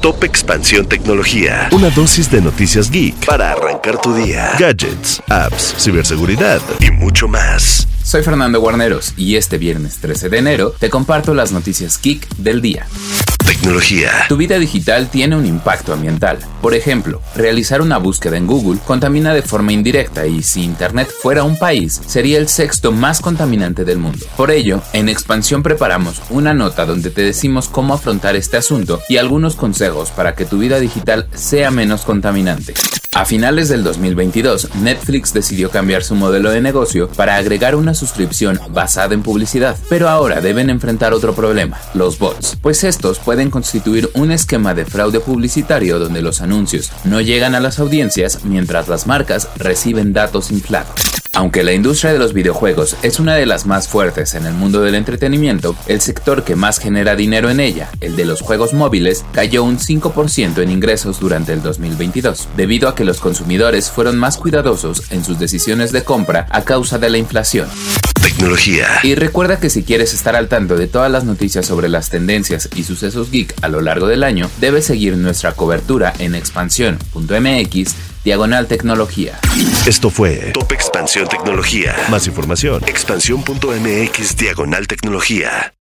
Top 0.00 0.24
Expansión 0.24 0.86
Tecnología. 0.86 1.68
Una 1.72 1.90
dosis 1.90 2.30
de 2.30 2.40
noticias 2.40 2.90
geek 2.90 3.26
para 3.26 3.52
arrancar 3.52 4.00
tu 4.00 4.14
día. 4.14 4.52
Gadgets, 4.58 5.22
apps, 5.28 5.74
ciberseguridad 5.78 6.60
y 6.80 6.90
mucho 6.90 7.28
más. 7.28 7.86
Soy 8.02 8.22
Fernando 8.22 8.60
Guarneros 8.60 9.12
y 9.18 9.36
este 9.36 9.58
viernes 9.58 9.98
13 9.98 10.30
de 10.30 10.38
enero 10.38 10.74
te 10.78 10.88
comparto 10.88 11.34
las 11.34 11.52
noticias 11.52 12.00
geek 12.00 12.26
del 12.36 12.62
día. 12.62 12.86
Tecnología. 13.50 14.12
Tu 14.28 14.36
vida 14.36 14.60
digital 14.60 15.10
tiene 15.10 15.34
un 15.34 15.44
impacto 15.44 15.92
ambiental. 15.92 16.38
Por 16.62 16.72
ejemplo, 16.72 17.20
realizar 17.34 17.82
una 17.82 17.98
búsqueda 17.98 18.36
en 18.36 18.46
Google 18.46 18.78
contamina 18.86 19.34
de 19.34 19.42
forma 19.42 19.72
indirecta 19.72 20.24
y 20.24 20.44
si 20.44 20.62
Internet 20.62 21.10
fuera 21.20 21.42
un 21.42 21.58
país, 21.58 22.00
sería 22.06 22.38
el 22.38 22.46
sexto 22.46 22.92
más 22.92 23.20
contaminante 23.20 23.84
del 23.84 23.98
mundo. 23.98 24.24
Por 24.36 24.52
ello, 24.52 24.80
en 24.92 25.08
Expansión 25.08 25.64
preparamos 25.64 26.22
una 26.30 26.54
nota 26.54 26.86
donde 26.86 27.10
te 27.10 27.22
decimos 27.22 27.66
cómo 27.66 27.92
afrontar 27.92 28.36
este 28.36 28.56
asunto 28.56 29.00
y 29.08 29.16
algunos 29.16 29.56
consejos 29.56 30.12
para 30.12 30.36
que 30.36 30.44
tu 30.44 30.58
vida 30.58 30.78
digital 30.78 31.26
sea 31.34 31.72
menos 31.72 32.02
contaminante. 32.02 32.74
A 33.12 33.24
finales 33.24 33.68
del 33.68 33.82
2022, 33.82 34.76
Netflix 34.76 35.34
decidió 35.34 35.68
cambiar 35.68 36.04
su 36.04 36.14
modelo 36.14 36.52
de 36.52 36.60
negocio 36.60 37.08
para 37.08 37.34
agregar 37.34 37.74
una 37.74 37.92
suscripción 37.92 38.60
basada 38.70 39.14
en 39.14 39.24
publicidad, 39.24 39.76
pero 39.88 40.08
ahora 40.08 40.40
deben 40.40 40.70
enfrentar 40.70 41.12
otro 41.12 41.34
problema, 41.34 41.80
los 41.92 42.20
bots, 42.20 42.56
pues 42.62 42.84
estos 42.84 43.18
pueden 43.18 43.50
constituir 43.50 44.08
un 44.14 44.30
esquema 44.30 44.74
de 44.74 44.84
fraude 44.84 45.18
publicitario 45.18 45.98
donde 45.98 46.22
los 46.22 46.40
anuncios 46.40 46.92
no 47.02 47.20
llegan 47.20 47.56
a 47.56 47.60
las 47.60 47.80
audiencias 47.80 48.44
mientras 48.44 48.86
las 48.86 49.08
marcas 49.08 49.48
reciben 49.56 50.12
datos 50.12 50.52
inflados. 50.52 51.09
Aunque 51.40 51.64
la 51.64 51.72
industria 51.72 52.12
de 52.12 52.18
los 52.18 52.34
videojuegos 52.34 52.98
es 53.02 53.18
una 53.18 53.34
de 53.34 53.46
las 53.46 53.64
más 53.64 53.88
fuertes 53.88 54.34
en 54.34 54.44
el 54.44 54.52
mundo 54.52 54.82
del 54.82 54.94
entretenimiento, 54.94 55.74
el 55.86 56.02
sector 56.02 56.44
que 56.44 56.54
más 56.54 56.78
genera 56.78 57.16
dinero 57.16 57.48
en 57.48 57.60
ella, 57.60 57.88
el 58.02 58.14
de 58.14 58.26
los 58.26 58.42
juegos 58.42 58.74
móviles, 58.74 59.24
cayó 59.32 59.64
un 59.64 59.78
5% 59.78 60.62
en 60.62 60.70
ingresos 60.70 61.18
durante 61.18 61.54
el 61.54 61.62
2022, 61.62 62.46
debido 62.58 62.90
a 62.90 62.94
que 62.94 63.06
los 63.06 63.20
consumidores 63.20 63.90
fueron 63.90 64.18
más 64.18 64.36
cuidadosos 64.36 65.10
en 65.12 65.24
sus 65.24 65.38
decisiones 65.38 65.92
de 65.92 66.04
compra 66.04 66.46
a 66.50 66.60
causa 66.60 66.98
de 66.98 67.08
la 67.08 67.16
inflación. 67.16 67.70
Tecnología. 68.20 69.00
Y 69.02 69.14
recuerda 69.14 69.58
que 69.58 69.70
si 69.70 69.82
quieres 69.82 70.12
estar 70.12 70.36
al 70.36 70.48
tanto 70.48 70.76
de 70.76 70.88
todas 70.88 71.10
las 71.10 71.24
noticias 71.24 71.64
sobre 71.64 71.88
las 71.88 72.10
tendencias 72.10 72.68
y 72.76 72.84
sucesos 72.84 73.30
geek 73.30 73.54
a 73.62 73.68
lo 73.68 73.80
largo 73.80 74.08
del 74.08 74.24
año, 74.24 74.50
debes 74.60 74.84
seguir 74.84 75.16
nuestra 75.16 75.52
cobertura 75.52 76.12
en 76.18 76.34
expansión.mx 76.34 78.09
diagonal 78.24 78.66
tecnología. 78.66 79.38
Esto 79.86 80.10
fue 80.10 80.50
Top 80.52 80.72
Expansión 80.72 81.28
Tecnología. 81.28 81.96
Más 82.10 82.26
información, 82.26 82.82
expansión.mx 82.86 84.36
diagonal 84.36 84.86
tecnología. 84.86 85.72